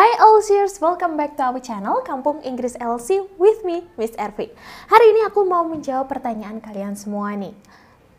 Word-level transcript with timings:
Hai 0.00 0.16
Elsiers, 0.16 0.80
welcome 0.80 1.12
back 1.20 1.36
to 1.36 1.44
our 1.44 1.60
channel 1.60 2.00
Kampung 2.00 2.40
Inggris 2.40 2.72
LC 2.80 3.20
with 3.36 3.60
me, 3.68 3.84
Miss 4.00 4.16
Ervi. 4.16 4.48
Hari 4.88 5.12
ini 5.12 5.28
aku 5.28 5.44
mau 5.44 5.60
menjawab 5.60 6.08
pertanyaan 6.08 6.56
kalian 6.56 6.96
semua 6.96 7.36
nih. 7.36 7.52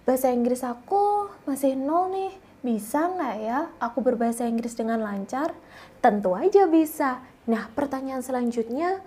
Bahasa 0.05 0.29
Inggris 0.29 0.62
aku 0.62 1.25
masih 1.49 1.73
nol 1.73 2.13
nih, 2.13 2.38
bisa 2.62 3.09
nggak 3.09 3.36
ya 3.41 3.65
aku 3.81 3.97
berbahasa 3.97 4.46
Inggris 4.46 4.78
dengan 4.78 5.02
lancar? 5.02 5.57
Tentu 6.05 6.38
aja 6.38 6.70
bisa. 6.70 7.17
Nah, 7.49 7.66
pertanyaan 7.73 8.21
selanjutnya, 8.21 9.02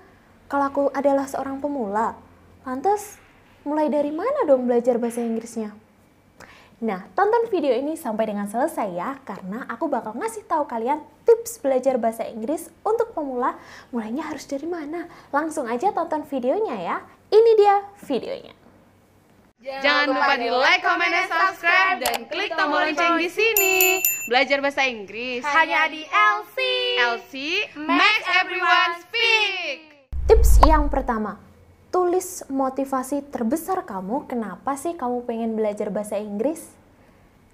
kalau 0.50 0.66
aku 0.66 0.82
adalah 0.91 1.30
seorang 1.30 1.62
pemula, 1.62 2.18
lantas 2.66 3.22
mulai 3.62 3.86
dari 3.86 4.11
mana 4.11 4.50
dong 4.50 4.66
belajar 4.66 4.98
bahasa 4.98 5.22
Inggrisnya? 5.22 5.84
Nah, 6.85 7.01
tonton 7.16 7.48
video 7.48 7.73
ini 7.73 7.96
sampai 7.96 8.29
dengan 8.29 8.45
selesai 8.45 8.93
ya, 8.93 9.17
karena 9.25 9.64
aku 9.73 9.89
bakal 9.89 10.12
ngasih 10.21 10.45
tahu 10.45 10.69
kalian 10.69 11.00
tips 11.25 11.57
belajar 11.64 11.96
bahasa 11.96 12.29
Inggris 12.29 12.68
untuk 12.85 13.17
pemula. 13.17 13.57
Mulainya 13.89 14.29
harus 14.29 14.45
dari 14.45 14.68
mana? 14.68 15.08
Langsung 15.32 15.64
aja 15.64 15.96
tonton 15.96 16.29
videonya 16.29 16.77
ya. 16.77 16.96
Ini 17.32 17.50
dia 17.57 17.89
videonya. 18.05 18.53
Jangan 19.64 20.13
lupa 20.13 20.36
di 20.36 20.53
like, 20.53 20.85
comment, 20.85 21.08
dan 21.08 21.25
subscribe 21.25 21.99
dan 22.05 22.29
klik 22.29 22.53
tombol 22.53 22.85
lonceng 22.85 23.16
di 23.16 23.32
sini. 23.32 24.05
Belajar 24.29 24.61
bahasa 24.61 24.85
Inggris 24.85 25.41
hanya 25.41 25.89
di 25.89 26.05
LC. 26.05 26.57
LC 27.00 27.32
makes 27.80 28.29
everyone 28.36 28.93
speak. 29.00 30.05
Tips 30.29 30.61
yang 30.69 30.93
pertama, 30.93 31.41
tulis 31.89 32.44
motivasi 32.53 33.25
terbesar 33.33 33.89
kamu 33.89 34.28
kenapa 34.28 34.77
sih 34.77 34.92
kamu 34.92 35.25
pengen 35.25 35.56
belajar 35.56 35.89
bahasa 35.89 36.20
Inggris 36.20 36.83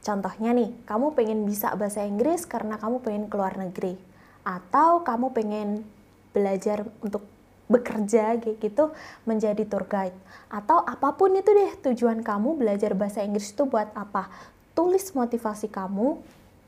contohnya 0.00 0.50
nih 0.56 0.72
kamu 0.88 1.12
pengen 1.16 1.44
bisa 1.44 1.72
bahasa 1.76 2.04
Inggris 2.04 2.48
karena 2.48 2.76
kamu 2.76 3.04
pengen 3.04 3.24
keluar 3.28 3.56
negeri. 3.56 3.96
Atau 4.40 5.04
kamu 5.04 5.36
pengen 5.36 5.84
belajar 6.32 6.86
untuk 7.04 7.26
bekerja 7.70 8.34
gitu 8.42 8.90
menjadi 9.22 9.62
tour 9.62 9.86
guide. 9.86 10.16
Atau 10.50 10.82
apa 10.82 11.14
pun 11.14 11.30
itu 11.38 11.54
deh 11.54 11.72
tujuan 11.90 12.26
kamu 12.26 12.58
belajar 12.58 12.98
bahasa 12.98 13.22
Inggris 13.22 13.54
itu 13.54 13.62
buat 13.68 13.94
apa? 13.94 14.26
Tulis 14.74 15.14
motivasi 15.14 15.70
kamu 15.70 16.18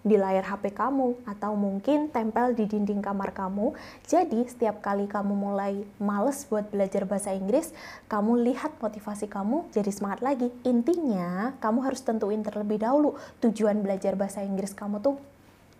di 0.03 0.19
layar 0.19 0.43
HP 0.43 0.75
kamu 0.75 1.15
atau 1.27 1.55
mungkin 1.55 2.11
tempel 2.11 2.59
di 2.59 2.67
dinding 2.67 3.01
kamar 3.03 3.31
kamu. 3.31 3.75
Jadi 4.07 4.47
setiap 4.51 4.83
kali 4.83 5.07
kamu 5.07 5.33
mulai 5.33 5.87
males 6.03 6.47
buat 6.51 6.67
belajar 6.69 7.07
bahasa 7.07 7.31
Inggris, 7.31 7.71
kamu 8.11 8.43
lihat 8.51 8.77
motivasi 8.83 9.31
kamu 9.31 9.71
jadi 9.71 9.91
semangat 9.95 10.21
lagi. 10.21 10.51
Intinya, 10.67 11.55
kamu 11.63 11.87
harus 11.87 12.03
tentuin 12.03 12.43
terlebih 12.43 12.83
dahulu 12.83 13.15
tujuan 13.41 13.79
belajar 13.81 14.19
bahasa 14.19 14.43
Inggris 14.43 14.75
kamu 14.75 14.99
tuh 14.99 15.17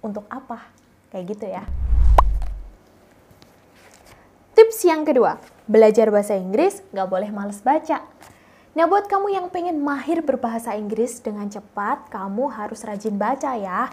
untuk 0.01 0.25
apa. 0.31 0.71
Kayak 1.11 1.25
gitu 1.37 1.47
ya. 1.51 1.63
Tips 4.53 4.85
yang 4.87 5.03
kedua, 5.03 5.43
belajar 5.67 6.09
bahasa 6.15 6.39
Inggris 6.39 6.81
nggak 6.95 7.09
boleh 7.11 7.31
males 7.35 7.59
baca. 7.61 8.05
Nah, 8.73 8.89
buat 8.89 9.05
kamu 9.05 9.37
yang 9.37 9.47
pengen 9.53 9.85
mahir 9.85 10.25
berbahasa 10.25 10.73
Inggris 10.73 11.21
dengan 11.21 11.45
cepat, 11.45 12.09
kamu 12.09 12.49
harus 12.57 12.81
rajin 12.89 13.21
baca 13.21 13.53
ya. 13.53 13.93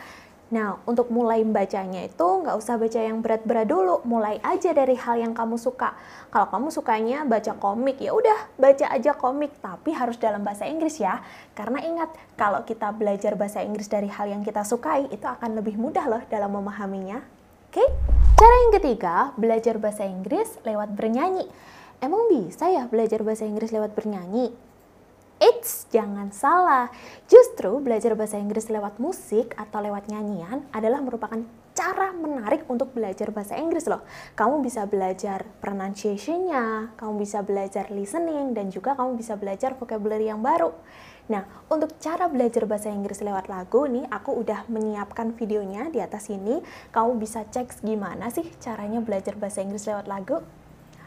Nah, 0.56 0.80
untuk 0.88 1.12
mulai 1.12 1.44
bacanya 1.44 2.08
itu 2.08 2.24
nggak 2.24 2.56
usah 2.56 2.80
baca 2.80 2.96
yang 2.96 3.20
berat-berat 3.20 3.68
dulu, 3.68 4.00
mulai 4.08 4.40
aja 4.40 4.72
dari 4.72 4.96
hal 4.96 5.20
yang 5.20 5.36
kamu 5.36 5.60
suka. 5.60 6.00
Kalau 6.32 6.48
kamu 6.48 6.72
sukanya 6.72 7.28
baca 7.28 7.60
komik, 7.60 8.00
ya 8.00 8.16
udah 8.16 8.56
baca 8.56 8.88
aja 8.88 9.12
komik, 9.20 9.52
tapi 9.60 9.92
harus 9.92 10.16
dalam 10.16 10.48
bahasa 10.48 10.64
Inggris 10.64 10.96
ya. 10.96 11.20
Karena 11.52 11.84
ingat, 11.84 12.16
kalau 12.40 12.64
kita 12.64 12.96
belajar 12.96 13.36
bahasa 13.36 13.60
Inggris 13.60 13.92
dari 13.92 14.08
hal 14.08 14.32
yang 14.32 14.48
kita 14.48 14.64
sukai, 14.64 15.12
itu 15.12 15.28
akan 15.28 15.60
lebih 15.60 15.76
mudah 15.76 16.08
loh 16.08 16.24
dalam 16.32 16.56
memahaminya. 16.56 17.20
Oke? 17.68 17.84
Cara 18.40 18.56
yang 18.64 18.74
ketiga, 18.80 19.36
belajar 19.36 19.76
bahasa 19.76 20.08
Inggris 20.08 20.56
lewat 20.64 20.96
bernyanyi. 20.96 21.52
Emang 22.00 22.32
bisa 22.32 22.72
ya 22.72 22.88
belajar 22.88 23.28
bahasa 23.28 23.44
Inggris 23.44 23.76
lewat 23.76 23.92
bernyanyi? 23.92 24.69
Eits, 25.40 25.88
jangan 25.88 26.36
salah. 26.36 26.92
Justru 27.32 27.80
belajar 27.80 28.12
bahasa 28.12 28.36
Inggris 28.36 28.68
lewat 28.68 29.00
musik 29.00 29.56
atau 29.56 29.80
lewat 29.80 30.12
nyanyian 30.12 30.68
adalah 30.76 31.00
merupakan 31.00 31.40
cara 31.72 32.12
menarik 32.12 32.68
untuk 32.68 32.92
belajar 32.92 33.32
bahasa 33.32 33.56
Inggris 33.56 33.88
loh. 33.88 34.04
Kamu 34.36 34.60
bisa 34.60 34.84
belajar 34.84 35.48
pronunciation-nya, 35.64 36.92
kamu 37.00 37.24
bisa 37.24 37.40
belajar 37.40 37.88
listening, 37.88 38.52
dan 38.52 38.68
juga 38.68 39.00
kamu 39.00 39.16
bisa 39.16 39.40
belajar 39.40 39.80
vocabulary 39.80 40.28
yang 40.28 40.44
baru. 40.44 40.76
Nah, 41.32 41.48
untuk 41.72 41.96
cara 42.04 42.28
belajar 42.28 42.68
bahasa 42.68 42.92
Inggris 42.92 43.24
lewat 43.24 43.48
lagu 43.48 43.88
nih, 43.88 44.04
aku 44.12 44.44
udah 44.44 44.68
menyiapkan 44.68 45.32
videonya 45.40 45.88
di 45.88 46.04
atas 46.04 46.28
ini. 46.28 46.60
Kamu 46.92 47.16
bisa 47.16 47.48
cek 47.48 47.80
gimana 47.80 48.28
sih 48.28 48.44
caranya 48.60 49.00
belajar 49.00 49.40
bahasa 49.40 49.64
Inggris 49.64 49.88
lewat 49.88 50.04
lagu. 50.12 50.44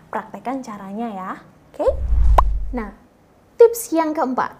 Praktekkan 0.08 0.64
caranya 0.64 1.08
ya, 1.12 1.30
oke? 1.36 1.84
Okay? 1.84 1.90
Nah, 2.72 3.11
Tips 3.62 3.94
yang 3.94 4.10
keempat, 4.10 4.58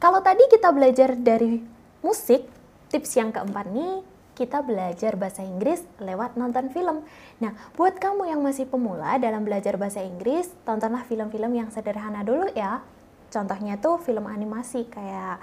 kalau 0.00 0.24
tadi 0.24 0.40
kita 0.48 0.72
belajar 0.72 1.12
dari 1.20 1.60
musik, 2.00 2.48
tips 2.88 3.20
yang 3.20 3.28
keempat 3.28 3.68
nih 3.68 4.00
kita 4.32 4.64
belajar 4.64 5.20
bahasa 5.20 5.44
Inggris 5.44 5.84
lewat 6.00 6.40
nonton 6.40 6.72
film. 6.72 7.04
Nah, 7.44 7.52
buat 7.76 8.00
kamu 8.00 8.32
yang 8.32 8.40
masih 8.40 8.64
pemula 8.64 9.20
dalam 9.20 9.44
belajar 9.44 9.76
bahasa 9.76 10.00
Inggris, 10.00 10.48
tontonlah 10.64 11.04
film-film 11.04 11.52
yang 11.60 11.68
sederhana 11.68 12.24
dulu 12.24 12.48
ya. 12.56 12.80
Contohnya 13.28 13.76
tuh 13.76 14.00
film 14.00 14.24
animasi 14.24 14.88
kayak 14.88 15.36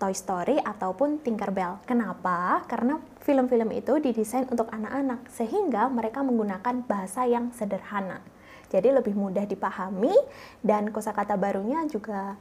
Toy 0.00 0.16
Story 0.16 0.56
ataupun 0.64 1.20
Tinkerbell. 1.20 1.84
Kenapa? 1.84 2.64
Karena 2.64 2.96
film-film 3.20 3.68
itu 3.76 4.00
didesain 4.00 4.48
untuk 4.48 4.72
anak-anak 4.72 5.28
sehingga 5.28 5.92
mereka 5.92 6.24
menggunakan 6.24 6.88
bahasa 6.88 7.28
yang 7.28 7.52
sederhana. 7.52 8.24
Jadi 8.70 8.94
lebih 8.94 9.18
mudah 9.18 9.44
dipahami 9.44 10.14
dan 10.62 10.94
kosakata 10.94 11.34
barunya 11.34 11.82
juga 11.90 12.38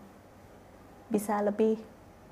bisa 1.09 1.41
lebih 1.41 1.81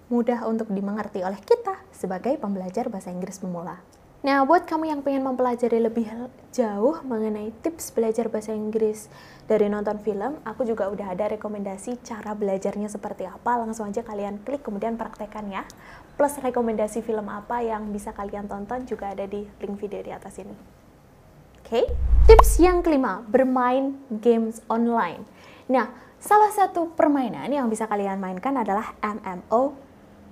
mudah 0.07 0.47
untuk 0.47 0.71
dimengerti 0.71 1.25
oleh 1.25 1.41
kita 1.41 1.81
sebagai 1.91 2.37
pembelajar 2.39 2.87
bahasa 2.87 3.11
Inggris 3.11 3.41
pemula. 3.41 3.81
Nah, 4.25 4.41
buat 4.49 4.65
kamu 4.65 4.89
yang 4.89 5.01
pengen 5.05 5.21
mempelajari 5.21 5.77
lebih 5.77 6.09
jauh 6.49 6.99
mengenai 7.05 7.53
tips 7.61 7.93
belajar 7.93 8.27
bahasa 8.33 8.49
Inggris 8.49 9.13
dari 9.45 9.69
nonton 9.69 10.01
film, 10.01 10.41
aku 10.41 10.65
juga 10.65 10.89
udah 10.89 11.13
ada 11.13 11.37
rekomendasi 11.37 12.01
cara 12.01 12.33
belajarnya 12.33 12.89
seperti 12.89 13.29
apa. 13.29 13.61
Langsung 13.61 13.85
aja 13.85 14.01
kalian 14.01 14.41
klik 14.41 14.65
kemudian 14.65 14.97
praktekkan 14.97 15.47
ya. 15.53 15.63
Plus 16.17 16.33
rekomendasi 16.41 17.05
film 17.05 17.29
apa 17.29 17.61
yang 17.61 17.93
bisa 17.93 18.09
kalian 18.09 18.49
tonton 18.49 18.89
juga 18.89 19.13
ada 19.13 19.29
di 19.29 19.45
link 19.61 19.77
video 19.77 20.01
di 20.01 20.09
atas 20.09 20.41
ini. 20.41 20.76
Okay? 21.67 21.83
tips 22.27 22.59
yang 22.59 22.83
kelima, 22.83 23.23
bermain 23.31 23.95
games 24.19 24.59
online. 24.67 25.23
Nah, 25.71 25.87
salah 26.19 26.51
satu 26.51 26.91
permainan 26.91 27.47
yang 27.47 27.71
bisa 27.71 27.87
kalian 27.87 28.19
mainkan 28.19 28.51
adalah 28.59 28.95
MMO 28.99 29.75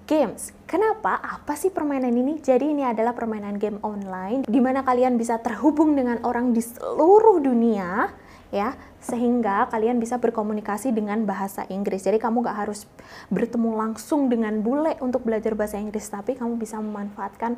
games. 0.03 0.51
Kenapa? 0.67 1.15
Apa 1.23 1.55
sih 1.55 1.71
permainan 1.71 2.11
ini? 2.11 2.43
Jadi 2.43 2.75
ini 2.75 2.83
adalah 2.83 3.15
permainan 3.15 3.55
game 3.55 3.79
online 3.79 4.43
di 4.43 4.59
mana 4.59 4.83
kalian 4.83 5.15
bisa 5.15 5.39
terhubung 5.39 5.95
dengan 5.95 6.19
orang 6.27 6.51
di 6.51 6.59
seluruh 6.59 7.39
dunia 7.39 8.11
ya 8.53 8.75
sehingga 8.99 9.67
kalian 9.71 9.99
bisa 9.99 10.19
berkomunikasi 10.19 10.91
dengan 10.91 11.23
bahasa 11.23 11.63
Inggris. 11.71 12.03
Jadi 12.03 12.19
kamu 12.19 12.43
gak 12.43 12.67
harus 12.67 12.87
bertemu 13.31 13.71
langsung 13.71 14.27
dengan 14.27 14.59
bule 14.63 14.99
untuk 14.99 15.23
belajar 15.23 15.55
bahasa 15.55 15.79
Inggris, 15.79 16.11
tapi 16.11 16.35
kamu 16.35 16.59
bisa 16.59 16.75
memanfaatkan 16.81 17.55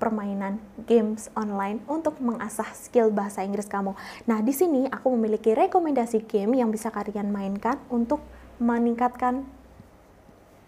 permainan 0.00 0.56
games 0.88 1.28
online 1.36 1.84
untuk 1.84 2.16
mengasah 2.24 2.72
skill 2.72 3.12
bahasa 3.12 3.44
Inggris 3.44 3.68
kamu. 3.68 3.92
Nah, 4.24 4.40
di 4.40 4.56
sini 4.56 4.88
aku 4.88 5.12
memiliki 5.12 5.52
rekomendasi 5.52 6.24
game 6.24 6.56
yang 6.56 6.72
bisa 6.72 6.88
kalian 6.88 7.28
mainkan 7.28 7.76
untuk 7.92 8.24
meningkatkan 8.56 9.44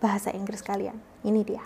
bahasa 0.04 0.28
Inggris 0.36 0.60
kalian. 0.60 1.00
Ini 1.24 1.40
dia. 1.40 1.64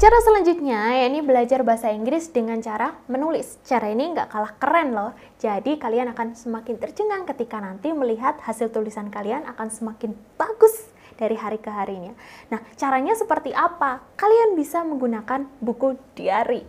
Cara 0.00 0.16
selanjutnya, 0.24 0.96
yakni 1.04 1.20
belajar 1.20 1.60
bahasa 1.60 1.92
Inggris 1.92 2.32
dengan 2.32 2.56
cara 2.64 2.96
menulis. 3.04 3.60
Cara 3.68 3.92
ini 3.92 4.16
nggak 4.16 4.32
kalah 4.32 4.56
keren 4.56 4.96
loh. 4.96 5.12
Jadi 5.36 5.76
kalian 5.76 6.16
akan 6.16 6.32
semakin 6.32 6.80
tercengang 6.80 7.28
ketika 7.28 7.60
nanti 7.60 7.92
melihat 7.92 8.40
hasil 8.40 8.72
tulisan 8.72 9.12
kalian 9.12 9.44
akan 9.44 9.68
semakin 9.68 10.16
bagus 10.40 10.89
dari 11.20 11.36
hari 11.36 11.60
ke 11.60 11.68
harinya. 11.68 12.16
Nah, 12.48 12.64
caranya 12.80 13.12
seperti 13.12 13.52
apa? 13.52 14.00
Kalian 14.16 14.56
bisa 14.56 14.80
menggunakan 14.80 15.44
buku 15.60 16.00
diary. 16.16 16.64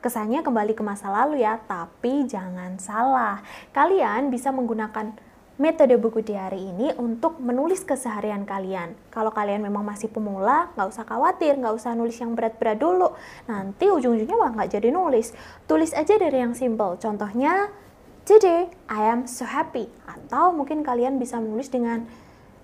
Kesannya 0.00 0.40
kembali 0.40 0.72
ke 0.72 0.82
masa 0.82 1.12
lalu 1.12 1.44
ya, 1.44 1.60
tapi 1.62 2.24
jangan 2.24 2.80
salah. 2.80 3.44
Kalian 3.70 4.32
bisa 4.32 4.50
menggunakan 4.50 5.14
metode 5.60 5.94
buku 6.00 6.24
diary 6.24 6.74
ini 6.74 6.90
untuk 6.96 7.38
menulis 7.38 7.84
keseharian 7.86 8.48
kalian. 8.48 8.96
Kalau 9.12 9.30
kalian 9.30 9.62
memang 9.62 9.84
masih 9.86 10.10
pemula, 10.10 10.72
nggak 10.74 10.88
usah 10.90 11.04
khawatir, 11.06 11.54
nggak 11.60 11.76
usah 11.76 11.94
nulis 11.94 12.18
yang 12.18 12.34
berat-berat 12.34 12.80
dulu. 12.80 13.14
Nanti 13.46 13.86
ujung-ujungnya 13.92 14.34
malah 14.34 14.64
nggak 14.64 14.80
jadi 14.80 14.88
nulis. 14.90 15.36
Tulis 15.70 15.94
aja 15.94 16.18
dari 16.18 16.40
yang 16.40 16.56
simple. 16.56 16.98
Contohnya, 16.98 17.70
Today 18.22 18.70
I 18.86 19.10
am 19.10 19.26
so 19.26 19.42
happy. 19.42 19.90
Atau 20.06 20.54
mungkin 20.54 20.86
kalian 20.86 21.18
bisa 21.18 21.42
menulis 21.42 21.66
dengan 21.66 22.06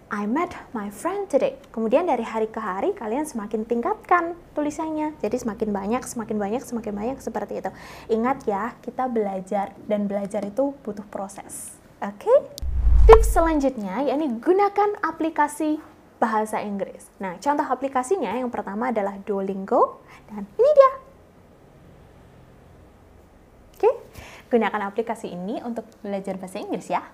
I 0.09 0.25
met 0.25 0.57
my 0.73 0.89
friend 0.89 1.29
today. 1.29 1.61
Kemudian 1.69 2.09
dari 2.09 2.25
hari 2.25 2.49
ke 2.49 2.57
hari 2.57 2.97
kalian 2.97 3.29
semakin 3.29 3.69
tingkatkan 3.69 4.41
tulisannya. 4.57 5.13
Jadi 5.21 5.37
semakin 5.37 5.69
banyak, 5.69 6.01
semakin 6.01 6.41
banyak, 6.41 6.63
semakin 6.65 6.93
banyak 6.97 7.19
seperti 7.21 7.61
itu. 7.61 7.69
Ingat 8.09 8.49
ya, 8.49 8.73
kita 8.81 9.05
belajar 9.05 9.77
dan 9.85 10.09
belajar 10.09 10.49
itu 10.49 10.73
butuh 10.81 11.05
proses. 11.13 11.77
Oke? 12.01 12.25
Okay? 12.25 12.39
Tips 13.05 13.37
selanjutnya 13.37 14.01
yakni 14.09 14.33
gunakan 14.41 14.97
aplikasi 15.05 15.77
bahasa 16.17 16.65
Inggris. 16.65 17.13
Nah, 17.21 17.37
contoh 17.37 17.69
aplikasinya 17.69 18.33
yang 18.33 18.49
pertama 18.49 18.89
adalah 18.89 19.13
Duolingo 19.21 20.01
dan 20.33 20.49
ini 20.57 20.71
dia. 20.73 20.93
Oke, 23.77 23.91
gunakan 24.49 24.89
aplikasi 24.89 25.37
ini 25.37 25.61
untuk 25.61 25.85
belajar 26.01 26.41
bahasa 26.41 26.65
Inggris 26.65 26.89
ya. 26.89 27.05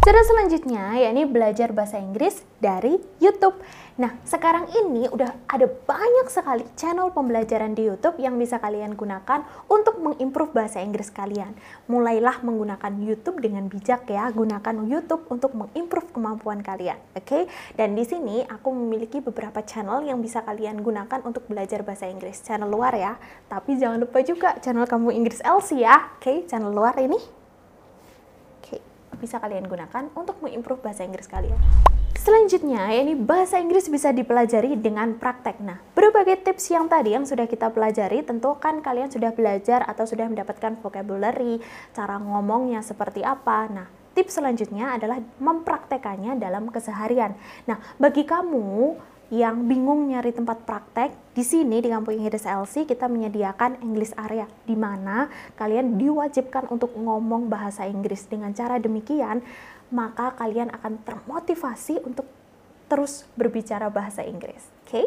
Cara 0.00 0.24
selanjutnya 0.24 0.96
yakni 0.96 1.28
belajar 1.28 1.76
bahasa 1.76 2.00
Inggris 2.00 2.40
dari 2.56 2.96
YouTube. 3.20 3.60
Nah, 4.00 4.16
sekarang 4.24 4.72
ini 4.72 5.04
udah 5.12 5.28
ada 5.44 5.68
banyak 5.68 6.24
sekali 6.32 6.64
channel 6.72 7.12
pembelajaran 7.12 7.76
di 7.76 7.84
YouTube 7.84 8.16
yang 8.16 8.40
bisa 8.40 8.56
kalian 8.56 8.96
gunakan 8.96 9.44
untuk 9.68 10.00
mengimprove 10.00 10.56
bahasa 10.56 10.80
Inggris 10.80 11.12
kalian. 11.12 11.52
Mulailah 11.84 12.40
menggunakan 12.40 12.96
YouTube 12.96 13.44
dengan 13.44 13.68
bijak 13.68 14.08
ya, 14.08 14.32
gunakan 14.32 14.88
YouTube 14.88 15.28
untuk 15.28 15.52
mengimprove 15.52 16.08
kemampuan 16.16 16.64
kalian, 16.64 16.96
oke? 17.12 17.28
Okay? 17.28 17.42
Dan 17.76 17.92
di 17.92 18.08
sini 18.08 18.40
aku 18.48 18.72
memiliki 18.72 19.20
beberapa 19.20 19.60
channel 19.60 20.00
yang 20.00 20.24
bisa 20.24 20.40
kalian 20.48 20.80
gunakan 20.80 21.20
untuk 21.28 21.44
belajar 21.44 21.84
bahasa 21.84 22.08
Inggris. 22.08 22.40
Channel 22.40 22.72
luar 22.72 22.96
ya, 22.96 23.20
tapi 23.52 23.76
jangan 23.76 24.00
lupa 24.00 24.24
juga 24.24 24.56
channel 24.64 24.88
kamu 24.88 25.12
Inggris 25.12 25.44
Elsie 25.44 25.84
ya, 25.84 26.08
oke? 26.16 26.24
Okay? 26.24 26.48
Channel 26.48 26.72
luar 26.72 26.96
ini 26.96 27.39
bisa 29.20 29.36
kalian 29.36 29.68
gunakan 29.68 30.08
untuk 30.16 30.40
mengimprove 30.40 30.80
bahasa 30.80 31.04
Inggris 31.04 31.28
kalian. 31.28 31.60
Selanjutnya, 32.20 32.84
ini 32.92 33.16
bahasa 33.16 33.56
Inggris 33.56 33.88
bisa 33.88 34.12
dipelajari 34.12 34.76
dengan 34.76 35.16
praktek. 35.16 35.56
Nah, 35.60 35.80
berbagai 35.96 36.44
tips 36.44 36.68
yang 36.68 36.84
tadi 36.84 37.16
yang 37.16 37.24
sudah 37.24 37.48
kita 37.48 37.72
pelajari, 37.72 38.20
tentu 38.20 38.56
kan 38.60 38.84
kalian 38.84 39.08
sudah 39.08 39.32
belajar 39.32 39.84
atau 39.88 40.04
sudah 40.04 40.28
mendapatkan 40.28 40.76
vocabulary, 40.84 41.60
cara 41.96 42.20
ngomongnya 42.20 42.84
seperti 42.84 43.24
apa. 43.24 43.68
Nah, 43.72 43.88
tips 44.12 44.36
selanjutnya 44.36 45.00
adalah 45.00 45.16
mempraktekannya 45.40 46.36
dalam 46.36 46.68
keseharian. 46.68 47.32
Nah, 47.64 47.80
bagi 47.96 48.28
kamu 48.28 49.00
yang 49.30 49.70
bingung 49.70 50.10
nyari 50.10 50.34
tempat 50.34 50.66
praktek, 50.66 51.14
di 51.38 51.46
sini 51.46 51.78
di 51.78 51.86
Kampung 51.86 52.18
Inggris 52.18 52.42
LC 52.42 52.82
kita 52.82 53.06
menyediakan 53.06 53.78
English 53.78 54.10
area 54.18 54.50
di 54.66 54.74
mana 54.74 55.30
kalian 55.54 55.94
diwajibkan 55.94 56.66
untuk 56.66 56.90
ngomong 56.98 57.46
bahasa 57.46 57.86
Inggris. 57.86 58.26
Dengan 58.26 58.50
cara 58.50 58.82
demikian, 58.82 59.38
maka 59.94 60.34
kalian 60.34 60.74
akan 60.74 60.98
termotivasi 61.06 62.02
untuk 62.02 62.26
terus 62.90 63.22
berbicara 63.38 63.86
bahasa 63.86 64.26
Inggris. 64.26 64.66
Oke? 64.82 65.06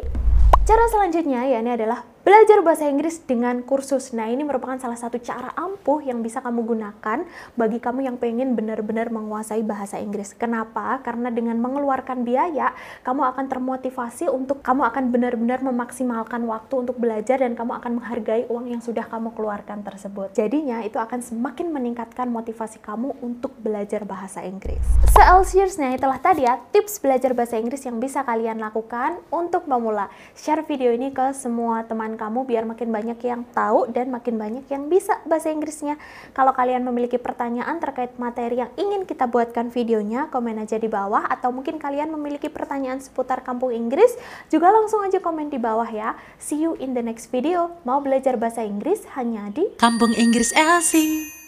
Cara 0.64 0.88
selanjutnya 0.88 1.44
ya 1.44 1.60
ini 1.60 1.76
adalah 1.76 2.08
belajar 2.24 2.64
bahasa 2.64 2.88
Inggris 2.88 3.20
dengan 3.20 3.60
kursus. 3.60 4.16
Nah, 4.16 4.32
ini 4.32 4.40
merupakan 4.48 4.80
salah 4.80 4.96
satu 4.96 5.20
cara 5.20 5.52
ampuh 5.60 6.00
yang 6.00 6.24
bisa 6.24 6.40
kamu 6.40 6.64
gunakan 6.64 7.28
bagi 7.52 7.76
kamu 7.76 8.08
yang 8.08 8.16
pengen 8.16 8.56
benar-benar 8.56 9.12
menguasai 9.12 9.60
bahasa 9.60 10.00
Inggris. 10.00 10.32
Kenapa? 10.32 11.04
Karena 11.04 11.28
dengan 11.28 11.60
mengeluarkan 11.60 12.24
biaya, 12.24 12.72
kamu 13.04 13.28
akan 13.28 13.44
termotivasi 13.52 14.32
untuk 14.32 14.64
kamu 14.64 14.88
akan 14.88 15.12
benar-benar 15.12 15.60
memaksimalkan 15.60 16.48
waktu 16.48 16.88
untuk 16.88 16.96
belajar 16.96 17.44
dan 17.44 17.52
kamu 17.52 17.76
akan 17.76 18.00
menghargai 18.00 18.48
uang 18.48 18.72
yang 18.72 18.80
sudah 18.80 19.04
kamu 19.04 19.36
keluarkan 19.36 19.84
tersebut. 19.84 20.32
Jadinya 20.32 20.80
itu 20.80 20.96
akan 20.96 21.20
semakin 21.20 21.76
meningkatkan 21.76 22.32
motivasi 22.32 22.80
kamu 22.80 23.20
untuk 23.20 23.52
belajar 23.60 24.08
bahasa 24.08 24.40
Inggris. 24.40 24.80
Se-Elsiersnya 25.12 25.92
itulah 25.92 26.16
tadi 26.16 26.48
ya 26.48 26.56
tips 26.72 27.04
belajar 27.04 27.36
bahasa 27.36 27.60
Inggris 27.60 27.84
yang 27.84 28.00
bisa 28.00 28.24
kalian 28.24 28.56
lakukan 28.56 29.20
untuk 29.28 29.68
memula. 29.68 30.08
Share 30.32 30.64
video 30.64 30.88
ini 30.88 31.12
ke 31.12 31.36
semua 31.36 31.84
teman 31.84 32.13
kamu 32.16 32.48
biar 32.48 32.64
makin 32.64 32.90
banyak 32.90 33.18
yang 33.22 33.42
tahu 33.52 33.90
dan 33.92 34.10
makin 34.10 34.40
banyak 34.40 34.64
yang 34.70 34.88
bisa 34.88 35.20
bahasa 35.26 35.50
Inggrisnya. 35.52 36.00
Kalau 36.32 36.54
kalian 36.54 36.82
memiliki 36.82 37.20
pertanyaan 37.20 37.78
terkait 37.78 38.16
materi 38.16 38.62
yang 38.62 38.70
ingin 38.74 39.04
kita 39.04 39.28
buatkan 39.28 39.70
videonya, 39.74 40.32
komen 40.32 40.62
aja 40.62 40.80
di 40.80 40.86
bawah 40.90 41.26
atau 41.28 41.52
mungkin 41.52 41.76
kalian 41.76 42.10
memiliki 42.14 42.50
pertanyaan 42.50 42.98
seputar 43.02 43.44
kampung 43.44 43.74
Inggris, 43.74 44.14
juga 44.48 44.70
langsung 44.70 45.02
aja 45.02 45.18
komen 45.18 45.50
di 45.50 45.58
bawah 45.58 45.88
ya. 45.88 46.18
See 46.38 46.62
you 46.62 46.78
in 46.80 46.94
the 46.94 47.02
next 47.02 47.28
video. 47.34 47.74
Mau 47.82 48.00
belajar 48.00 48.38
bahasa 48.38 48.62
Inggris 48.64 49.04
hanya 49.14 49.50
di 49.52 49.74
Kampung 49.76 50.14
Inggris 50.16 50.54
Elsie. 50.56 51.44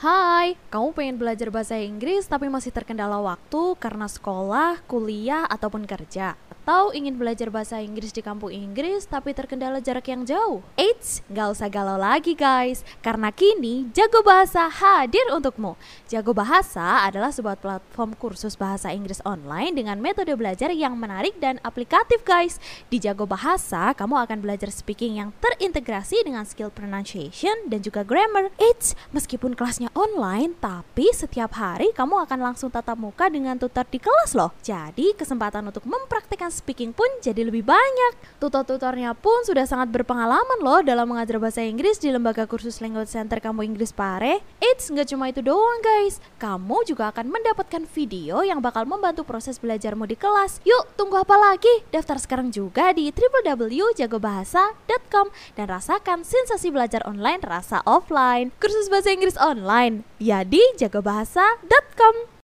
Hai, 0.00 0.56
kamu 0.72 0.96
pengen 0.96 1.16
belajar 1.20 1.52
bahasa 1.52 1.76
Inggris 1.76 2.24
tapi 2.24 2.48
masih 2.48 2.72
terkendala 2.72 3.20
waktu 3.20 3.76
karena 3.76 4.08
sekolah, 4.08 4.80
kuliah, 4.88 5.44
ataupun 5.44 5.84
kerja? 5.84 6.40
Atau 6.70 6.94
ingin 6.94 7.18
belajar 7.18 7.50
bahasa 7.50 7.82
Inggris 7.82 8.14
di 8.14 8.22
kampung 8.22 8.54
Inggris 8.54 9.02
tapi 9.02 9.34
terkendala 9.34 9.82
jarak 9.82 10.06
yang 10.06 10.22
jauh? 10.22 10.62
Eits, 10.78 11.18
gak 11.26 11.50
usah 11.50 11.66
galau 11.66 11.98
lagi 11.98 12.38
guys, 12.38 12.86
karena 13.02 13.34
kini 13.34 13.90
Jago 13.90 14.22
Bahasa 14.22 14.70
hadir 14.70 15.26
untukmu. 15.34 15.74
Jago 16.06 16.30
Bahasa 16.30 17.02
adalah 17.02 17.34
sebuah 17.34 17.58
platform 17.58 18.14
kursus 18.14 18.54
bahasa 18.54 18.94
Inggris 18.94 19.18
online 19.26 19.82
dengan 19.82 19.98
metode 19.98 20.30
belajar 20.38 20.70
yang 20.70 20.94
menarik 20.94 21.34
dan 21.42 21.58
aplikatif 21.66 22.22
guys. 22.22 22.62
Di 22.86 23.02
Jago 23.02 23.26
Bahasa, 23.26 23.90
kamu 23.90 24.30
akan 24.30 24.38
belajar 24.38 24.70
speaking 24.70 25.18
yang 25.18 25.34
terintegrasi 25.42 26.22
dengan 26.22 26.46
skill 26.46 26.70
pronunciation 26.70 27.66
dan 27.66 27.82
juga 27.82 28.06
grammar. 28.06 28.54
Eits, 28.62 28.94
meskipun 29.10 29.58
kelasnya 29.58 29.90
online, 29.98 30.54
tapi 30.62 31.10
setiap 31.10 31.50
hari 31.50 31.90
kamu 31.98 32.30
akan 32.30 32.38
langsung 32.38 32.70
tatap 32.70 32.94
muka 32.94 33.26
dengan 33.26 33.58
tutor 33.58 33.90
di 33.90 33.98
kelas 33.98 34.38
loh. 34.38 34.54
Jadi 34.62 35.18
kesempatan 35.18 35.66
untuk 35.66 35.82
mempraktekkan 35.82 36.59
speaking 36.60 36.92
pun 36.92 37.08
jadi 37.24 37.48
lebih 37.48 37.64
banyak. 37.64 38.12
Tutor-tutornya 38.36 39.16
pun 39.16 39.40
sudah 39.48 39.64
sangat 39.64 39.88
berpengalaman 39.88 40.60
loh 40.60 40.84
dalam 40.84 41.08
mengajar 41.08 41.40
bahasa 41.40 41.64
Inggris 41.64 41.96
di 41.96 42.12
lembaga 42.12 42.44
kursus 42.44 42.84
language 42.84 43.08
center 43.08 43.40
kamu 43.40 43.72
Inggris 43.72 43.96
Pare. 43.96 44.44
Eits, 44.60 44.92
nggak 44.92 45.16
cuma 45.16 45.32
itu 45.32 45.40
doang 45.40 45.80
guys. 45.80 46.20
Kamu 46.36 46.84
juga 46.84 47.08
akan 47.08 47.32
mendapatkan 47.32 47.88
video 47.88 48.44
yang 48.44 48.60
bakal 48.60 48.84
membantu 48.84 49.24
proses 49.24 49.56
belajarmu 49.56 50.04
di 50.04 50.20
kelas. 50.20 50.60
Yuk, 50.68 50.84
tunggu 51.00 51.24
apa 51.24 51.40
lagi? 51.40 51.80
Daftar 51.88 52.20
sekarang 52.20 52.52
juga 52.52 52.92
di 52.92 53.08
www.jagobahasa.com 53.08 55.26
dan 55.56 55.66
rasakan 55.66 56.22
sensasi 56.22 56.68
belajar 56.68 57.00
online 57.08 57.40
rasa 57.40 57.80
offline. 57.88 58.52
Kursus 58.60 58.92
bahasa 58.92 59.08
Inggris 59.10 59.40
online, 59.40 60.04
ya 60.20 60.44
di 60.44 60.60
jagobahasa.com. 60.76 62.30